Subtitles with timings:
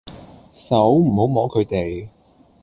[0.51, 2.09] 手唔好摸佢哋